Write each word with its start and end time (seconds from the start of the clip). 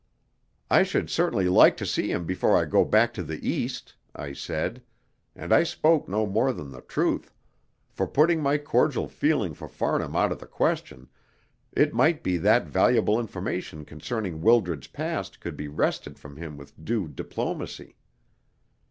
"I 0.67 0.81
should 0.81 1.11
certainly 1.11 1.47
like 1.47 1.77
to 1.77 1.85
see 1.85 2.09
him 2.11 2.25
before 2.25 2.57
I 2.57 2.65
go 2.65 2.83
back 2.83 3.13
to 3.13 3.21
the 3.21 3.37
East," 3.47 3.93
I 4.15 4.33
said; 4.33 4.81
and 5.35 5.53
I 5.53 5.61
spoke 5.61 6.09
no 6.09 6.25
more 6.25 6.51
than 6.53 6.71
the 6.71 6.81
truth, 6.81 7.31
for, 7.87 8.07
putting 8.07 8.41
my 8.41 8.57
cordial 8.57 9.07
feeling 9.07 9.53
for 9.53 9.67
Farnham 9.67 10.15
out 10.15 10.31
of 10.31 10.39
the 10.39 10.47
question, 10.47 11.07
it 11.71 11.93
might 11.93 12.23
be 12.23 12.37
that 12.37 12.65
valuable 12.65 13.19
information 13.19 13.85
concerning 13.85 14.41
Wildred's 14.41 14.87
past 14.87 15.39
could 15.39 15.55
be 15.55 15.67
wrested 15.67 16.17
from 16.17 16.35
him 16.35 16.57
with 16.57 16.83
due 16.83 17.07
diplomacy. 17.07 17.95